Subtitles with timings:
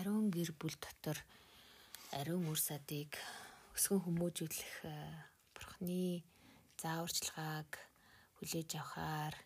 [0.00, 1.18] ариун гэр бүл дотор
[2.16, 3.20] ариун үр садыг
[3.76, 4.72] өсгөн хүмүүжүүлэх
[5.52, 6.24] бурхны
[6.80, 7.70] зааварчилгааг
[8.40, 9.36] хүлээж авахаар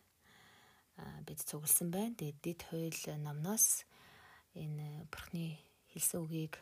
[1.27, 2.15] бид цугласан байна.
[2.15, 3.83] Тэгээд дэд хууль номноос
[4.55, 5.59] энэ бурхны
[5.91, 6.55] хэлсэн үгийг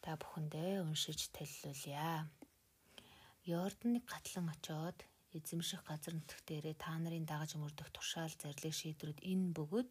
[0.00, 2.24] та бүхэндээ уншиж танилцуулъя.
[3.44, 5.04] Йорданыг гатлан очоод
[5.36, 9.90] эзэмших газар нутг дээрээ та нарын дагаж мөрдөх тушаал зарлиг шийдрүүд энэ бөгөөд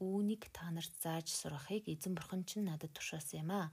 [0.00, 3.68] үүнийг та нарт зааж сурахыг эзэн бурхан чинь надад тушаасан юм аа.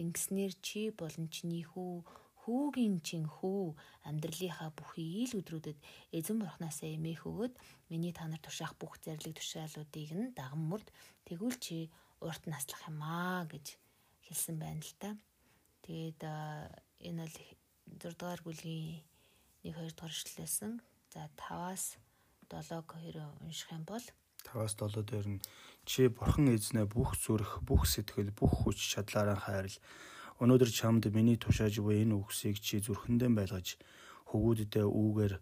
[0.00, 2.02] Ингэснээр чи болон чиний хүү
[2.44, 3.72] хүүгийн чин хүү
[4.08, 5.78] амьдралынхаа бүхий ил өдрүүдэд
[6.18, 7.54] эзэн бурхнаас эмээх өгөөд
[7.88, 10.88] миний та нар тушаах бүх зарлиг тушаалуудыг нь даган мөрд
[11.24, 11.88] тэгвэл чи
[12.20, 13.66] урт наслах юм аа гэж
[14.28, 15.10] хэлсэн байна л та.
[15.88, 16.20] Тэгээд
[17.08, 17.36] энэ бол
[17.96, 19.00] 6 дугаар бүлгийн
[19.64, 20.72] 1 2 дугаар эшлэлсэн.
[21.12, 21.96] За 5-аас
[22.50, 24.04] 7-г хоёроо унших юм бол
[24.46, 25.42] 5-аас 7 дээр нь
[25.88, 29.76] чи бурхан эзнээ бүх зүрх, бүх сэтгэл, бүх хүч чадлаараа хайрл
[30.42, 33.78] Өнөөдөр чамд миний тушааж буй энэ үгсийг чи зүрхэндээ байлгаж
[34.26, 35.34] хөвгүүддээ үүгээр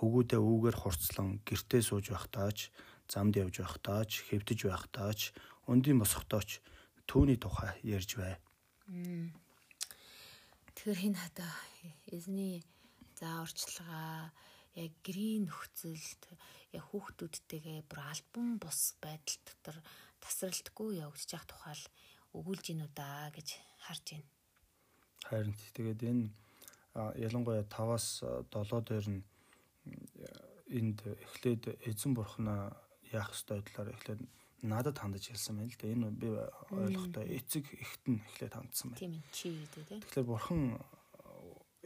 [0.00, 2.72] хөвгүүдээ үүгээр хурцлан гертээ сууж байхдаач
[3.12, 5.20] замд явж байхдаач хэвтэж байхдаач
[5.68, 6.64] өндийн босохдооч
[7.04, 8.40] түүний тухай ярьж бай.
[10.72, 11.44] Тэгэхээр хин хата
[12.08, 12.64] эзний
[13.20, 14.32] зааварчилгаа
[14.78, 16.22] яг гэрийн нөхцөлд
[16.72, 19.76] яг хүүхдүүдтэйгээ бүр альбом бус байдал дотор
[20.22, 21.84] тасралтгүй явагдаж явах тухайл
[22.38, 23.48] өгүүлж гинүү да гэж
[23.84, 24.28] харж байна.
[25.26, 26.26] Харин тэгээд энэ
[27.18, 28.22] ялангуяа 5-аас
[28.54, 29.22] 7 дээр нь
[30.78, 32.76] энд эхлээд эзэн бурхнаа
[33.12, 34.20] яах ёстой талаар эхлээд
[34.62, 35.86] надад хандаж хэлсэн байна л да.
[35.88, 36.28] Энэ би
[36.74, 37.64] ойлгохтой эцэг
[38.10, 39.00] нь эхлээд хандсан байна.
[39.00, 40.00] Тийм чи гэдэг тийм.
[40.02, 40.62] Тэгэхээр бурхан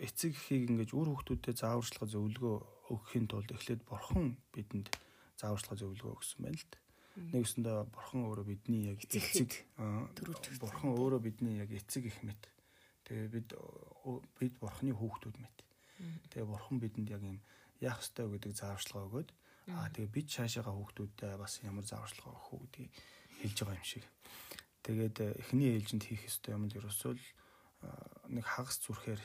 [0.03, 2.56] эцэг ихийг ингэж үр хөвгтүүдэд зааварчлага зөвлөгөө
[2.91, 4.91] өгөхийн тулд эхлээд бурхан бидэнд
[5.39, 6.78] зааварчлага зөвлөгөө өгсөн байна л да.
[7.12, 9.50] Нэгсэндээ бурхан өөрөө бидний яг эцэг
[10.58, 12.53] бурхан өөрөө бидний яг эцэг их мэт
[13.12, 13.48] Тэгээ бид
[14.41, 15.57] бид бурхны хүүхдүүд мэт.
[16.33, 17.45] Тэгээ бурхан бидэнд яг юм
[17.85, 19.30] яах ёстой гэдэг зааварчилгаа өгөөд
[19.77, 22.92] аа тэгээ бид цаашаага хүүхдүүдтэй бас ямар зааварчилгаа өгөх үү гэдгийг
[23.42, 24.05] хэлж байгаа юм шиг.
[24.86, 27.24] Тэгээд э, эхний ээлжинд хийх ёстой юм нь ерөөсөө л
[28.33, 29.20] нэг хагас зүрхээр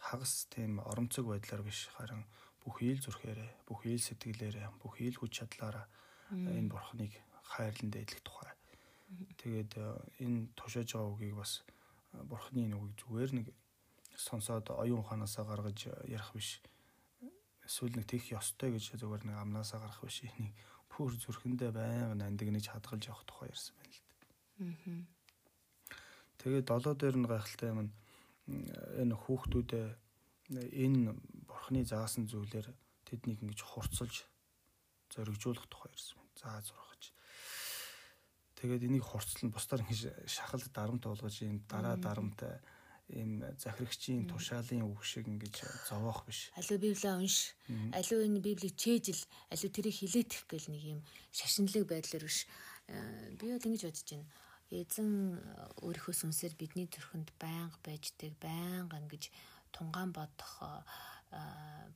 [0.00, 2.24] хагас тийм оромцог байдлаар биш харин
[2.64, 5.86] бүх ийл зүрхээрээ бүх ийл сэтгэлээрээ бүх ийл хүч чадлаараа
[6.32, 7.12] энэ бурхныг
[7.42, 8.54] хайрлан дэйлэх тухай.
[9.40, 9.84] Тэгээд э,
[10.24, 11.52] энэ тушааж байгаа үгийг бас
[12.12, 13.46] бурхны нүгийг зүгээр нэг
[14.14, 16.62] сонсоод оюун ухаанаасаа гаргаж ярих биш.
[17.66, 20.22] Эсвэл нэг тех ёстой гэж зүгээр нэг амнаасаа гарах биш.
[20.22, 20.54] Энийг
[20.90, 24.20] бүр зүрхэндээ байнга андигнаж хадгалж явах тухай ярьсан байна л дээ.
[24.94, 25.02] Аа.
[26.38, 27.90] Тэгээд долоо дээр нь гайхалтай юм
[29.00, 29.88] энэ хүүхдүүдээ
[30.84, 31.14] энэ
[31.46, 32.68] бурхны заасан зүйлээр
[33.06, 34.26] тэднийг ингэж хурцлж
[35.10, 36.18] зоригжуулах тухай ярьсан.
[36.38, 37.14] За зурхаж.
[38.58, 42.60] Тэгээд энийг хурцлан бусдаар ингэж шахалт дарамт болгож ийм дараа дарамтай
[43.10, 46.50] ийм захирагчийн тушаалын үг шиг ингэж зовоох биш.
[46.54, 47.54] Аливаа библийг унш.
[47.96, 51.00] Аливаа энэ библийг чэйжил, аливаа тэрийг хилээдэх гэл нэг юм
[51.34, 52.46] шашинлаг байдлаар биш.
[52.86, 54.26] Э, би бол ингэж бодож байна.
[54.70, 55.34] Эзэн
[55.82, 59.24] өөрийнхөө сүнсээр бидний төрхөнд байнга байждаг, байнга ингэж
[59.74, 60.70] тунгаан бодох э,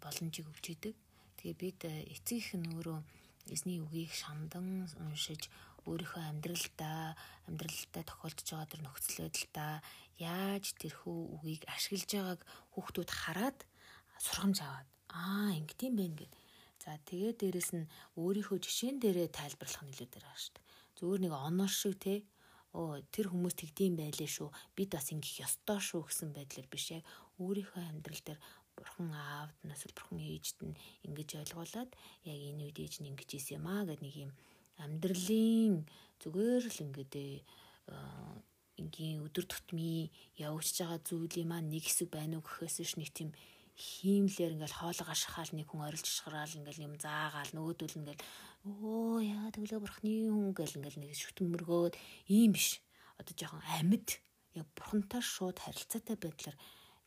[0.02, 0.94] боломжийг өгч идэг.
[1.38, 2.98] Тэгээ бид эцгийнх нь өөрөө
[3.54, 5.46] эзний үгийг шамдан уншиж
[5.86, 7.14] өөрийнхөө амьдралдаа
[7.46, 9.74] амьдралдаа тохиолдож байгаа тэр нөхцөл байдлаа
[10.18, 12.40] яаж тэрхүү үгийг ашиглаж байгааг
[12.74, 13.58] хүүхдүүд хараад
[14.18, 16.32] сургамж аваад аа ингэдэм байх гэд.
[16.82, 20.66] За тэгээ дээрэс нь өөрийнхөө жишээн дээрээ тайлбарлах нь илүү дээр байгаа шүү дээ.
[20.98, 22.14] Зүгээр нэг оноор шиг те
[22.74, 24.50] оо тэр хүмүүс тэгдэм байлээ шүү.
[24.74, 27.06] Бид бас ингэх ёстой шүү гэсэн байдлаар биш яг
[27.38, 28.40] өөрийнхөө амьдрал дээр
[28.76, 31.90] бурхан аавд нас бурхан ээжд нь ингэж ойлгуулад
[32.26, 34.32] яг энэ үед ээж нь ингэж ийсэн юм аа гэдэг нэг юм
[34.82, 35.74] амьдралын
[36.22, 37.14] зүгээр л ингээд
[38.82, 43.30] ингийн өдөр тутмын явагдаж байгаа зүйлийн маань нэг хэсэг байна уу гэхээс ш нэг тийм
[43.74, 48.22] хиймлэр ингээл хоолоо шахаал нэг хүн орилж шахраал ингээл юм заагаал нөгөөдөл ингээл
[48.70, 51.94] өө яа тэглээ бурхны хүн гэл ингээл нэг шүтмөргөөд
[52.30, 52.78] ийм биш
[53.18, 54.08] одоо жоохон амьд
[54.54, 56.56] яг бурхантай шууд харилцаатай байдлаар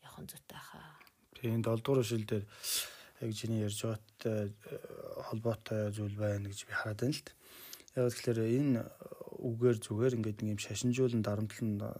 [0.04, 0.92] явах зүйтэй хаа.
[1.40, 2.44] Тийм 7 дугаар шил дээр
[3.24, 4.76] яг чиний ярьж байгаатай э,
[5.26, 7.32] холбоотой зүйл байна гэж би хараад байна л т.
[7.96, 8.80] Яг тэгэхээр энэ
[9.48, 11.90] үгээр зүгээр ингээд нэг юм шашинжуулан дарамтлан э,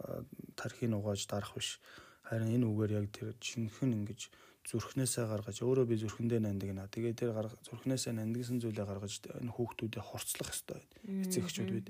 [0.55, 1.81] тархийг угааж дарах биш.
[2.29, 4.21] Харин энэ үгээр яг тэр жинхэнэ ингэж
[4.69, 6.93] зүрхнээсээ гаргаж өөрөө би зүрхэндээ нандинаа.
[6.93, 7.33] Тэгээ тэр
[7.65, 10.85] зүрхнээсээ нандинсан зүйлээ гаргаж энэ хүүхдүүдэд хорцлох ёстой.
[11.09, 11.89] Эцэгчүүд бид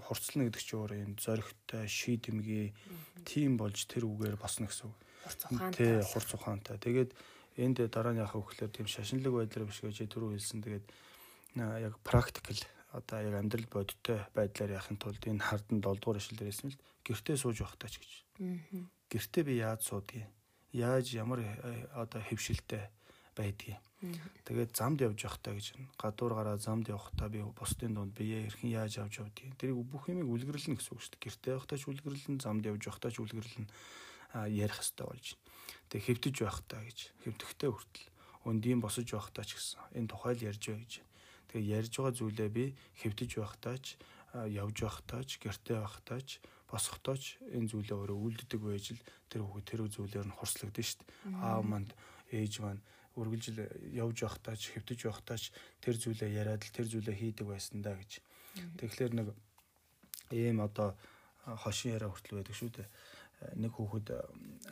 [0.00, 2.72] хорцлно гэдэг чинь өөрөө энэ зоригтой, шийдэмгий
[3.28, 4.96] тим болж тэр үгээр босно гэсэн үг.
[5.76, 6.80] Тэ хурц ухаантай.
[6.80, 7.12] Тэгээд
[7.60, 10.64] энд дараа нь вэ гэхээр тийм шашинлаг байдлаар биш гэж түрүү хэлсэн.
[10.64, 10.86] Тэгээд
[11.60, 12.64] яг практикл
[12.96, 16.80] одоо яг амьдрал бодиттой байдлаар яхахын тулд энэ хардан 7 дугаар ишлэл дээр хэлсэн л
[17.04, 18.12] гэртээ сууж явахтаач гэж.
[19.10, 20.26] Гэртээ би яаж суудгийг
[20.72, 21.40] яаж ямар
[21.94, 22.88] одоо хөвшилтэй
[23.36, 23.78] байдгийг.
[24.48, 28.96] Тэгээд замд явж явахдаа гэж гадуур гараа замд явахдаа би бусдын дунд бие хэрхэн яаж
[28.98, 29.60] авч явдгийг.
[29.60, 31.24] Тэрийг бүх юмыг үлгэрлэн гэсэн үг шүү дээ.
[31.28, 33.68] Гэртээ явахдаа ч үлгэрлэн, замд явж явахдаа ч үлгэрлэн
[34.48, 35.44] ярих хэрэгтэй болж байна.
[35.90, 38.08] Тэгээд хэвдэж байхдаа гэж хэвдэхтэй хүртэл
[38.48, 40.92] өндийн босож байхдаа ч гэсэн энэ тухайл ярьж бай гэж.
[41.50, 42.64] Тэгээ ярьж байгаа зүйлээ би
[43.04, 43.86] хэвдэж байхдаа ч
[44.32, 46.38] явж байхдаа ч гэртээ байхдаа ч
[46.70, 50.98] босохдоо ч энэ зүйлээ өөрөө үлддэг байж л тэр хүүхэд тэр зүйлээр нь хорслогдсон шүү
[51.02, 51.10] дээ.
[51.42, 51.90] Аав манд
[52.30, 52.82] ээж маань
[53.18, 53.58] үргэлжил
[53.90, 55.50] явж байхдаа ч хэвдэж байхдаа ч
[55.82, 58.22] тэр зүйлээ яриад л тэр зүйлээ хийдэг байсан да гэж.
[58.78, 59.28] Тэгэхээр нэг
[60.30, 60.94] ийм одоо
[61.42, 62.88] хошин яриа хүртэл байдаг шүү дээ.
[63.58, 64.06] Нэг хүүхэд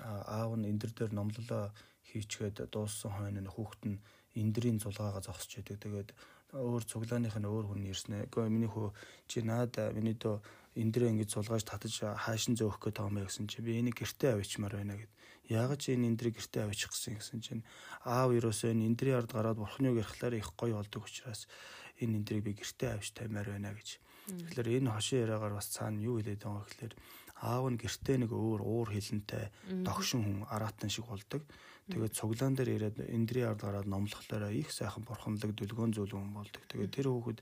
[0.06, 1.74] аав нь эндэр дээр номлолоо
[2.08, 3.98] хийчгээд дууссан хойно хүүхэд нь
[4.38, 5.78] эндрийн зулгаагаа зогсож байдаг.
[5.82, 6.10] Тэгээд
[6.54, 8.28] өөр цуглааных нь өөр хүн ирснэ.
[8.30, 8.94] Гэхдээ миний хөө
[9.28, 10.40] чи наад миний дөө
[10.78, 14.94] эндрээ ингэж сулгааж татаж хаашин зөөх байгаа юм гэсэн чи би энийг гэртээ авчмаар байна
[14.94, 15.12] гэд.
[15.50, 17.62] Яагаад чи энэ эндрийг гэртээ авчих гэсэн гэсэн чинь
[18.06, 21.50] аав ерөөсөө энэ эндрийн ард гараад бурхны үг ярихлаар их гоё болдог учраас
[21.98, 23.98] энэ эндрийг би гэртээ авч таймаар байна гэж.
[24.28, 26.94] Тэгэхээр энэ хошин яриагаар бас цаана юу хэлээд байгаа гэхээр
[27.40, 29.48] аав нь гэртээ нэг өөр уур хилэнтэй
[29.86, 31.42] догшин хүн аратан шиг болдог.
[31.88, 36.60] Тэгээд цуглаан дээр ирээд эндрийн ард гараад номлохлоороо их сайхан бурханлаг дүлгөөн зөөлөн болдог.
[36.68, 37.40] Тэгээд тэр хүүхэд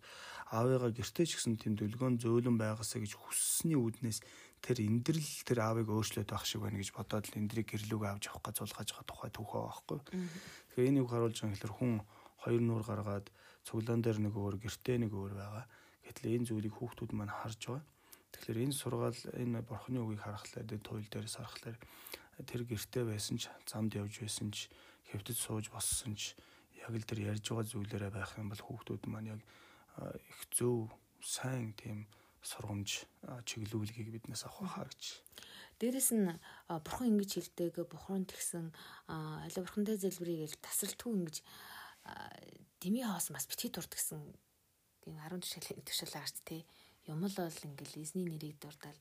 [0.55, 4.23] аавыгаа гэртээ ч гэсэн тийм дүлгөөн зөөлөн байгаасаа гэж хүссний үүднээс
[4.63, 8.47] тэр эндрэл тэр аавыг өөрчлөөд байх шиг байна гэж бодоод л эндрийг гэрлүүг авч явах
[8.47, 9.99] гэж зулгаж байгаа тухай түүхээ байхгүй.
[10.07, 11.93] Тэгэхээр энийг харуулж байгаа гэхэлэр хүн
[12.47, 13.27] хоёр нуур гаргаад
[13.67, 15.65] цуглаан дээр нэг өөр гэртээ нэг өөр байгаа.
[16.07, 17.85] Гэтэл энэ зүйлийг хүүхдүүд маань харж байгаа.
[18.33, 21.77] Тэгэхээр энэ сургаал энэ бурхны үгийг харахлаар туйл дээрээс харахлаар
[22.45, 24.69] тэр гэртээ байсан ч замд явж байсан ч
[25.11, 26.37] хэвтэж сууж боссон ч
[26.85, 29.41] яг л тэр ярьж байгаа зүйлээрээ байх юм бол хүүхдүүд маань яг
[30.31, 30.93] их зөв
[31.25, 32.05] сайн тийм
[32.45, 33.09] сургамж
[33.49, 35.25] чиглүүлгийг биднээс авах хаа гэж.
[35.81, 36.31] Дээрэс нь
[36.69, 38.71] бурхан ингэж хэлдэг бурхан тэгсэн
[39.09, 41.37] аль бурхантай зэлбэрийг л тасралтгүй ингэж
[42.81, 44.21] дими хоос бас битгий дурд гэсэн
[45.07, 46.67] тийм 10 жишээ төшөөл агч тий
[47.07, 48.99] юм л бол ингээл эзний нэрийг дурдаад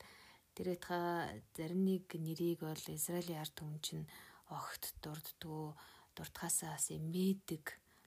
[0.54, 1.26] тэр та
[1.58, 4.06] зарим нэг нэрийг бол Израилийн ард түмэн чинь
[4.46, 5.74] огт дурддгүй
[6.14, 7.64] дурдхаасаа бас эмээдэг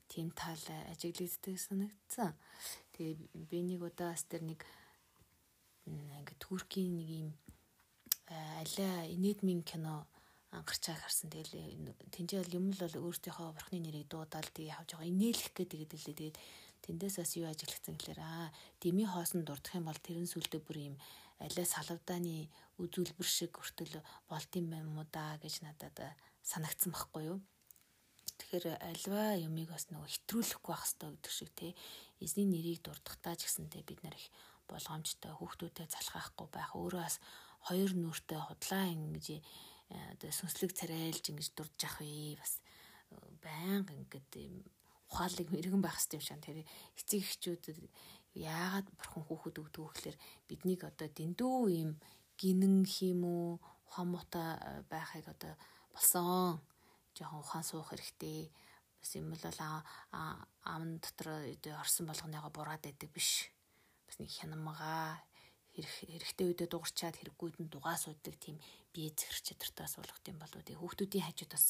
[0.08, 2.32] тийм тал ажиглагддаг санагдсан.
[2.96, 4.64] Тэгээ би нэг удаа бас тэр нэг
[5.86, 7.30] ингээ Туркийн нэг юм
[8.32, 10.08] аля инедмин кино
[10.56, 11.30] ангарчаа харсан.
[11.30, 15.12] Тэгэл тэнцээ бол юм л бол өөртөөхөө бурхны нэрийг дуудаал тэгээ явж байгаа.
[15.12, 16.18] Инээлэх гэдэг л лээ.
[16.18, 16.38] Тэгээд
[16.86, 18.48] тэндээс бас юу ажиглагдсан гэхээр аа
[18.82, 20.96] дими хоосон дурдах юм бол тэрэн сүлдө бүр юм
[21.40, 22.52] аля салавдааны
[22.84, 25.98] үзүүлбэр шиг хүртэл болт юм байна уу да гэж надад
[26.44, 27.40] санагдсан байхгүй юу.
[28.40, 31.68] Тэгэхээр альва юмыг бас нөгөө хэтрүүлэхгүй байх хэрэгтэй гэдэг шиг те.
[32.24, 34.28] Эзний нэрийг дурдахтаа ч гэсэнтэй бид нар их
[34.68, 36.72] болгоомжтой хүүхдүүдэд залхаахгүй байх.
[36.76, 37.20] Өөрөө бас
[37.68, 39.40] хоёр нүртэй худлаа ингэж э,
[39.92, 42.40] оо сүнслэг царайлж ингэж дурж явах вэ?
[42.40, 42.64] Бас
[43.12, 44.32] э, байнга ингээд
[45.10, 46.58] ухаалаг мэрэгэн байх хэрэгтэй юм шиг тэр
[47.00, 47.78] эцэг эхчүүдэд
[48.38, 50.18] яагаад бурхан хүүхэд өгдөг вэ гэхээр
[50.48, 51.92] биднийг одоо дэндүү юм
[52.40, 53.60] гинэн хийм үү
[53.90, 55.54] ухаан муута э, байхыг одоо
[55.92, 56.62] болсон
[57.18, 58.52] жоохон ухаан суух хэрэгтэй.
[59.00, 59.44] Бас юм бол
[60.64, 61.28] аам дотор
[61.82, 63.52] орсон болгоныгоо бураад байдаг биш.
[64.08, 65.20] Бас нэг хянамгаа
[65.74, 68.60] хэрэгтэй үедээ дуурчаад хэрэггүйд нь дугаа суудаг тийм
[68.94, 71.68] бие зэгрч чадртай суулгах юм болоо тий хүүхдүүдийн хажууд бас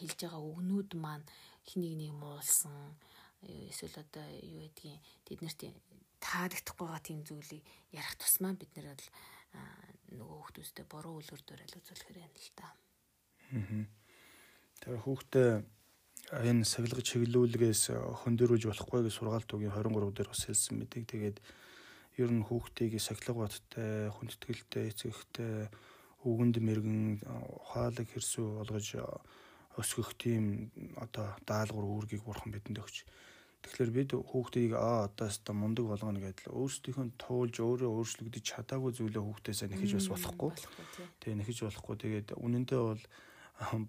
[0.00, 1.24] хэлж байгаа өгнүүд маань
[1.66, 2.96] хэнийг нэг муулсан
[3.44, 5.60] эсвэл одоо юу гэдгийг тэд нарт
[6.22, 9.06] таадагдахгүй байгаа тийм зүйлийг ярих тусмаа бид нэр бол
[10.16, 12.68] нөгөө хүүхдүүстэй буруу үлгэр дуурайл үзүүлэхээр юм л та.
[14.80, 15.50] Тэр хүүхдээ
[16.26, 21.04] энэ сахилга чиглүүлгээс хөндөөрүүлж болохгүй гэж сургаалт үгийн 23 дээр бас хэлсэн мэдээ.
[21.06, 21.38] Тэгээд
[22.18, 25.70] ер нь хүүхдийг сахилга баттай, хүндэтгэлтэй, эцэгтэй,
[26.26, 28.88] өвгөнд мэрэгэн ухаалаг хэрсүү болгож
[29.76, 33.04] өсгөх тийм одоо даалгавар үүргийг бурхан бидэнд өгч.
[33.66, 39.22] Тэгэхээр бид хүүхдийг аа одоос та мундаг болгоно гэдэл өөрсдийнхөө туулж өөрөө өөрчлөгдөж чадаагүй зүйлээ
[39.26, 40.50] хүүхдээсээ нэхэж бас болохгүй.
[41.18, 41.96] Тэгээ нэхэж болохгүй.
[41.98, 43.02] Тэгээд үнэндээ бол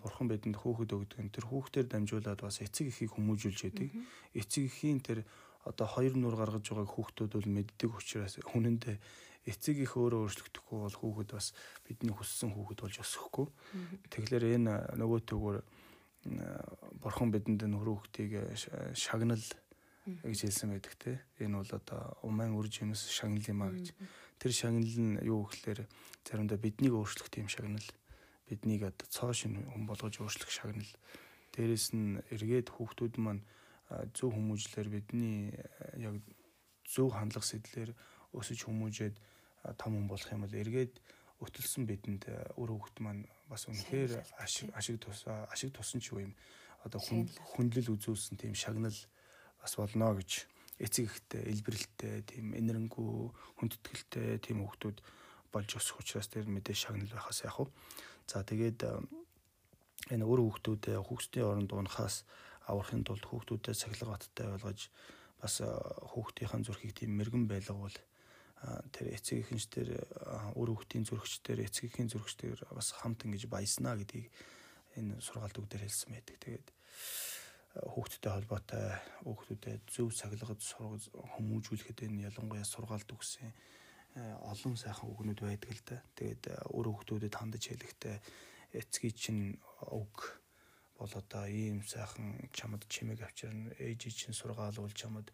[0.02, 3.90] бурхан бидэнд хүүхэд өгдөг нь тэр хүүхдээр дамжуулаад бас эцэг эхийг хүмүүжүүлж яадаг.
[4.34, 5.28] Эцэг эхийн тэр
[5.68, 8.98] одоо хоёр нүр гаргаж байгааг хүүхдүүд бол мэддэг учраас үнэндээ
[9.48, 11.52] эцэг их өөрөө өөрчлөгдөхгүй бол хүүхэд бас
[11.84, 13.48] бидний хүссэн хүүхэд болж өсөхгүй.
[14.12, 15.58] Тэгэхээр энэ нөгөө төгөр
[16.26, 18.32] бурхан бидэнд нөхөр хүүхдийг
[18.96, 19.44] шагнал
[20.08, 21.20] гэж хэлсэн байдаг те.
[21.40, 23.92] Энэ бол одоо уман үр жимс шагнал юм а гэж.
[24.40, 25.86] Тэр шагнал нь юу гэхээр
[26.24, 27.84] заримдаа биднийг өөрчлөх тийм шагнал
[28.48, 30.92] биднийг одоо цоо шин хүн болгож өөрчлөх шагнал
[31.52, 33.44] дээрэс нь эргээд хүүхдүүд маань
[34.16, 35.52] зөв хүмүүжлэр бидний
[36.00, 36.24] яг
[36.88, 37.92] зөв хандлага сэтлэр
[38.32, 39.16] өсөж хүмүүжээд
[39.76, 40.94] том хүн болох юм бол эргээд
[41.42, 42.24] өтөлсөн бидэнд
[42.58, 46.34] өр хөвгт маань бас үнэхээр ашиг ашиг тусаа ашиг тусан ч юм
[46.82, 48.96] одоо хүндлэл үзүүлсэн тийм шагнал
[49.62, 50.50] бас болно гэж
[50.82, 54.98] эцэг ихтэй илбэрэлтэй тийм энэрэнгүй хүндэтгэлтэй тийм хүүхдүүд
[55.54, 57.74] болж өсөх учраас тэр мэдээ шагнал байхаас яах вэ?
[58.30, 58.86] За тэгээд
[60.14, 62.26] энэ өөр хүүхдүүдээ хүүхдийн оронд унахаас
[62.70, 64.90] аврахын тулд хүүхдүүдэд сахилга баттай болгож
[65.42, 65.54] бас
[66.14, 67.98] хүүхдийн зүрхийг тийм мэрэгэн байлгавал
[68.92, 69.90] тэр эцэг эхэнчдэр
[70.58, 74.34] өөр хүүхдийн зүрхчдэр эцэг эхийн зүрхчдэр бас хамт ингэж баяснаа гэдгийг
[74.98, 76.38] энэ сургаалт үгдэр хэлсэн байдаг.
[76.42, 76.68] Тэгээд
[77.86, 78.86] хүүхдтэй холбоотой
[79.22, 80.62] хүүхдүүдэд зөв сургаж
[81.38, 83.54] хүмүүжүүлэхэд энэ ялангуяа сургаалт өгсөн
[84.18, 85.98] олон сайхан үгнүүд байдаг л да.
[86.18, 88.18] Тэгээд өөр хүүхдүүдэд хандаж хэлэхдээ
[88.82, 89.44] эцгийн чинь
[89.94, 90.42] үг
[90.98, 95.30] бол одоо ийм сайхан чамд чимэг авчирна ээж чинь сургаалуул чамд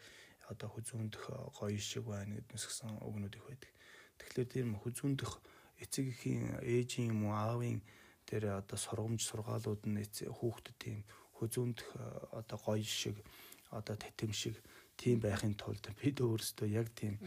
[0.51, 1.23] одоо хүзүүндөх
[1.57, 3.71] гоё шиг байна гэднээс гсэн өгнүүд их байдаг.
[4.19, 5.31] Тэгэхээр тэр хүзүүндөх
[5.83, 7.79] эцэг эхийн ээжийн юм уу аавын
[8.27, 10.99] тэр одоо сургамж сургаалууд нь хүүхдэд тийм
[11.37, 11.89] хүзүүндөх
[12.39, 13.17] одоо гоё шиг
[13.71, 14.55] одоо тэтем шиг
[14.97, 17.17] тийм байхын тулд бид өөрсдөө яг тийм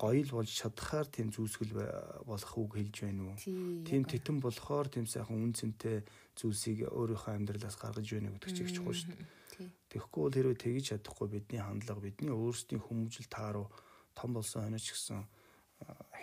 [0.00, 1.76] гоё л болж чадхаар тийм зүйлсгэл
[2.24, 3.36] болох үг хэлж байна уу?
[3.84, 6.02] Тийм тэтэн болохоор тийм сайхан үнцэнтэй
[6.38, 9.41] зүйлсийг өөрийнхөө амьдралаас гаргаж байна гэдэг чигч хөө шүү дээ.
[9.90, 13.68] Тэгэхгүй бол хэрвээ тэгж чадахгүй бидний хандлага бидний өөрсдийн хүмүүжил тааруу
[14.16, 15.20] том болсон хонооч гэсэн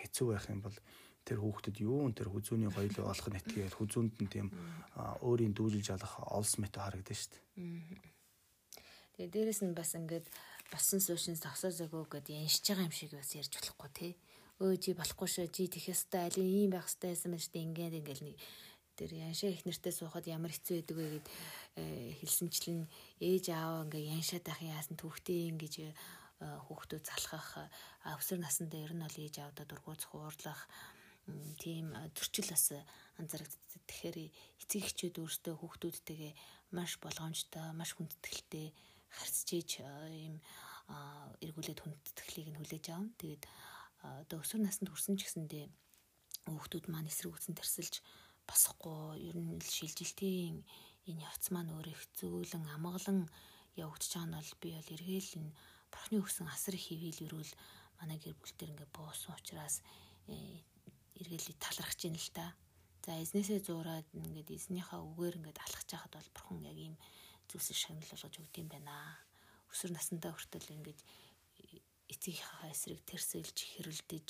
[0.00, 0.76] хэцүү байх юм бол
[1.24, 4.48] тэр хүүхдэд юу тэр хүзүүний гоёлоо олох нэтгээд хүзүүнд нь тийм
[5.22, 7.44] өөрийн дүүлж алах олс мэт харагдаж дээ.
[9.14, 10.26] Тэгээ дээрэс нь бас ингээд
[10.72, 14.12] басан суушин зогсоосоогүй гэдээ яншиж байгаа юм шиг бас ярьж болохгүй тий.
[14.60, 18.24] Өө чи болохгүй шүү чи тэх ёстой аль ийм байх ёстой байсан мэт ингээд ингээл
[18.32, 18.36] нэг
[19.00, 21.26] тэр яншаа их нэртэй суухад ямар хэцүү байдаг вэ гэд
[21.80, 22.84] э, хэлсэнчлэн
[23.24, 25.90] ээж аав ингээ яншаад байх яасан түүхтэй ингэж э,
[26.68, 27.48] хүүхдүүд залхах
[28.04, 30.68] өсвөр насндаа ер нь бол ээж аавдаа дургуй цуурлах
[31.60, 32.72] тийм зөрчил бас
[33.20, 33.82] анзаарэгддэг.
[33.88, 34.18] Тэгэхээр
[34.64, 36.32] эцэг эхчүүд өөрсдөө хүүхдүүдтэйгээ
[36.76, 38.72] маш болгоомжтой, маш хүндэтгэлтэй
[39.12, 39.70] харьцаж ийж
[40.10, 40.40] ийм
[41.44, 43.12] эргүүлээд хүндэтгэлийг нь хүлээж авна.
[43.20, 43.44] Тэгээд
[44.24, 45.66] одоо өсвөр наснд хүрсэн ч гэсэндээ
[46.48, 48.00] хүүхдүүд маань эсрэг үсэн тэрсэлж
[48.50, 50.66] босохгүй ер нь шилжилтийн
[51.06, 53.30] энэ явц маань өөрөө хэцүүлэн амгалан
[53.78, 55.54] явагдаж байгаа нь бол би бол эргээл энэ
[55.92, 57.52] бурхны өгсөн асар хивэл өрөөл
[58.02, 59.76] манай гэр бүл төр ингээ буусан учраас
[60.26, 60.34] э,
[61.20, 62.46] эргээл талархаж байна л та.
[63.06, 66.96] За эзнээсээ зуураад ингээд эзнийхээ үгээр ингээд алхаж байхад бол бурхан яг ийм
[67.48, 68.94] зүйлсийг шагнал болгож өгд юм байна.
[69.70, 71.00] Өсвөр насндаа хүртэл ингээд
[72.12, 74.28] эцгийнхээ эсрэг тэрсэлж хэрэлдэж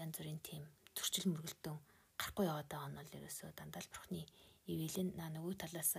[0.00, 0.64] янз бүрийн тийм
[0.96, 1.78] зөрчил мөргөлдөн
[2.20, 4.22] гарахгүй яваад байгаа нь бол ерөөсөө дандаа л бурхны
[4.68, 5.92] ивэлэн нөгөө талаас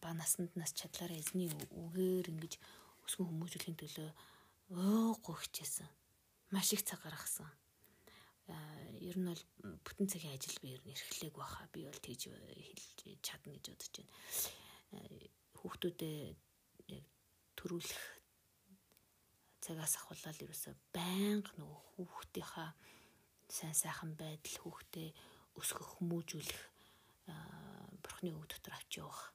[0.00, 2.56] ба насанд нас чадлаараа эзний үгээр ингэж
[3.04, 4.10] өсгөн хүмүүжүүлэхийн төлөө
[4.72, 5.88] өөхгүй хичээсэн.
[6.50, 7.50] Маш их цаг гаргасан.
[8.98, 9.44] Ер нь бол
[9.84, 11.68] бүтэн цагийн ажил би ер нь эрхлээг баха.
[11.70, 14.12] Би бол тэгж хэлж чадна гэж бодож байна.
[15.60, 16.36] Хүүхдүүдэд
[16.96, 17.04] яг
[17.54, 18.02] төрүүлэх
[19.62, 22.70] цагаас ахвалал ерөөсөө байнга нөгөө хүүхдийнхаа
[23.46, 25.10] сайн сайхан байдал хүүхдээ
[25.58, 26.62] өсгөх хүмүүжүүлэх
[28.02, 29.34] бурхны үг дотор авч явах.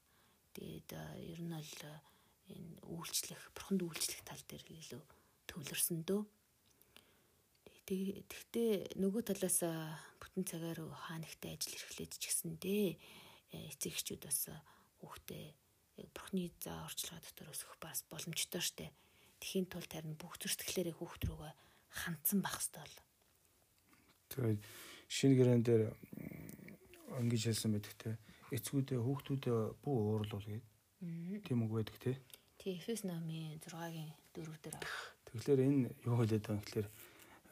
[0.53, 1.83] Тэгээд ер нь бол
[2.47, 5.03] энэ үйлчлэх, бурханд үйлчлэх тал дээр илүү
[5.47, 6.23] төвлөрсөн дөө.
[7.87, 9.63] Тэгтээ нөгөө талаас
[10.19, 12.87] бүтэн цагаар хаанихтай ажил эрхлээд ч гэсэндээ
[13.55, 14.51] э, эцэг эхчүүд бас
[14.99, 15.45] хүүхдээ
[16.11, 18.91] бурхны заа орчилгаа дотор өсгөх бас боломжтой штэ.
[19.39, 21.53] Тэхийн тулд харин бүх зөрсгөлээрээ хүүхд рүүгээ
[21.95, 22.97] хандсан байх хэвээр бол.
[24.35, 24.59] Тэгээд
[25.07, 25.83] шинэ гэрэн дээр
[27.23, 28.17] ингэж хэлсэн байдаг те.
[28.51, 30.65] Эцгүүдээ хүүхдүүдээ бүх уурлуул гээд.
[31.47, 32.19] Тийм үг байдаг те.
[32.59, 34.75] Тий, Эфес номын 6-гийн 4 дээр.
[35.31, 36.87] Тэгэхээр энэ юу хэлээд байгаа юм гэхээр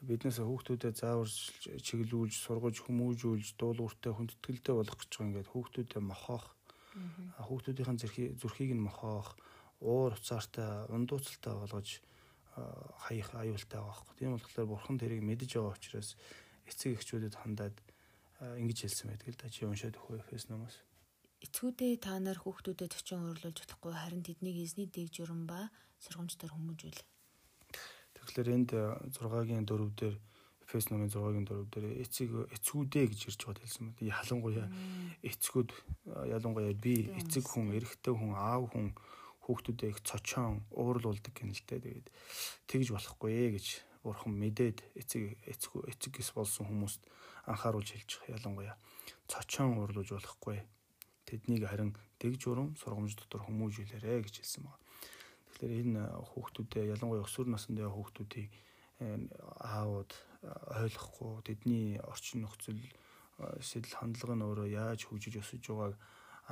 [0.04, 1.36] биднээс хүүхдүүдэд зааварч
[1.80, 6.46] чиглүүлж, сургаж, хүмүүжүүлж, дуулууртай хүндэтгэлтэй болох гэж байгаа ингээд хүүхдүүдэд мохоох.
[7.40, 9.36] Хүүхдүүдийн зүрхийг нь мохоох,
[9.80, 12.00] уур уцаартай, ундууцалтай болгож
[12.56, 14.16] хаях аюултай байгаа хэрэг.
[14.16, 16.16] Тийм болохоор бурхан тэрийг мэдэж байгаа учраас
[16.66, 17.76] эцэг эхчүүдэд хандаад
[18.60, 20.76] ингэж хэлсэн байдаг л да чи уншаад өгөө Эфес номоос.
[21.40, 25.70] Эцгүүдээ та нар хүүхдүүдэд төчин уурлуулж чадахгүй харин тэднийг эзний дэг журам ба
[26.04, 27.00] сургамжтаар хүмүүжүүл.
[28.16, 28.70] Тэгэхээр энд
[29.12, 30.16] 6-гийн 4 дээр
[30.66, 34.10] Эфес номын 6-гийн 4 дээр эцэг эцгүүдээ гэж ирж байгаа хэлсэн байна.
[34.10, 34.68] Ялангуяа
[35.22, 35.70] эцгүүд
[36.34, 38.90] ялангуяа би эцэг хүн, эрэгтэй хүн, аав хүн
[39.46, 41.80] хүүхдүүдээ их цочоон уурлуулдаг гэнэ л дээ.
[41.86, 42.08] Тэгээд
[42.66, 43.66] тэгж болохгүй ээ гэж
[44.06, 47.02] бурхан мэдээд эцэг эцэг эцэг гис болсон хүмүүст
[47.50, 48.76] анхааруулж байгаа ялангуяа
[49.26, 50.58] цочоон урлуулж болохгүй
[51.26, 51.90] тэднийг харин
[52.22, 54.78] дэг журам сургамж дотор хүмүүжүүлээрэ гэж хэлсэн байна.
[55.46, 58.50] Тэгэхээр энэ хүүхдүүдэд ялангуяа өсвөр байгаа хүүхдүүдийг
[59.60, 60.10] аауд
[60.80, 62.80] ойлгохгүй тэдний орчин нөхцөл
[63.60, 65.94] сэтэл хандлага нь өөрөө яаж хөгжиж өсөж байгааг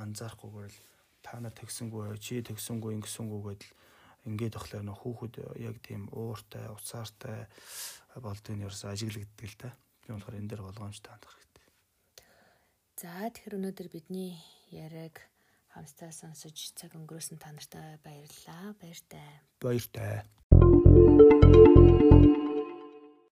[0.03, 0.81] анзаарахгүйгээр л
[1.25, 3.73] та нар тэгсэнгүй чи тэгсэнгүй ингэсэнгүй гэдэл
[4.25, 7.45] ингээд болохоор нөх хүүхэд яг тийм ууртай уцаартай
[8.17, 9.69] болдгийг нь ерөөсөө ажиглагддаг л та.
[10.01, 11.67] Тийм болохоор энэ дээр болгоомжтой хандах хэрэгтэй.
[12.99, 14.33] За тэгэхээр өнөөдөр бидний
[14.73, 15.21] яриаг
[15.75, 18.73] хамтдаа сонсож цаг өнгөрөөсөн та нартай баярлалаа.
[18.79, 19.29] Баяртай.
[19.59, 20.23] Баяртай.